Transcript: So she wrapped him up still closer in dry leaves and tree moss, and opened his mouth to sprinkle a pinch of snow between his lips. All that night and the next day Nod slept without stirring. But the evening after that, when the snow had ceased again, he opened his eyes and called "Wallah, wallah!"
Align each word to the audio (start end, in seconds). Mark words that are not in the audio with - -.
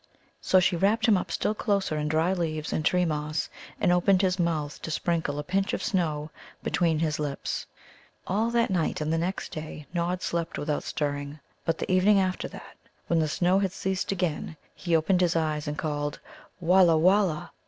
So 0.41 0.59
she 0.59 0.75
wrapped 0.75 1.05
him 1.07 1.15
up 1.15 1.29
still 1.31 1.53
closer 1.53 1.95
in 1.95 2.07
dry 2.07 2.33
leaves 2.33 2.73
and 2.73 2.83
tree 2.83 3.05
moss, 3.05 3.47
and 3.79 3.91
opened 3.91 4.23
his 4.23 4.39
mouth 4.39 4.81
to 4.81 4.89
sprinkle 4.89 5.37
a 5.37 5.43
pinch 5.43 5.73
of 5.73 5.83
snow 5.83 6.31
between 6.63 6.97
his 6.97 7.19
lips. 7.19 7.67
All 8.25 8.49
that 8.49 8.71
night 8.71 8.99
and 8.99 9.13
the 9.13 9.19
next 9.19 9.51
day 9.51 9.85
Nod 9.93 10.23
slept 10.23 10.57
without 10.57 10.81
stirring. 10.81 11.39
But 11.65 11.77
the 11.77 11.91
evening 11.91 12.19
after 12.19 12.47
that, 12.47 12.77
when 13.05 13.19
the 13.19 13.27
snow 13.27 13.59
had 13.59 13.73
ceased 13.73 14.11
again, 14.11 14.57
he 14.73 14.95
opened 14.95 15.21
his 15.21 15.35
eyes 15.35 15.67
and 15.67 15.77
called 15.77 16.19
"Wallah, 16.59 16.97
wallah!" 16.97 17.51